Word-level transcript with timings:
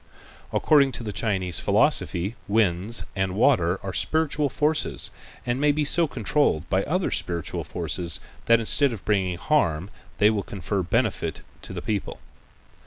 According 0.51 0.91
to 0.93 1.03
the 1.03 1.13
Chinese 1.13 1.59
philosophy 1.59 2.35
winds 2.47 3.05
and 3.15 3.35
water 3.35 3.79
are 3.83 3.93
spiritual 3.93 4.49
forces 4.49 5.11
and 5.45 5.61
may 5.61 5.71
be 5.71 5.85
so 5.85 6.07
controlled 6.07 6.67
by 6.71 6.83
other 6.85 7.11
spiritual 7.11 7.63
forces 7.63 8.19
that 8.47 8.59
instead 8.59 8.93
of 8.93 9.05
bringing 9.05 9.37
harm 9.37 9.91
they 10.17 10.31
will 10.31 10.41
confer 10.41 10.81
benefit 10.81 11.41
upon 11.61 11.75
the 11.75 11.83
people. 11.83 12.19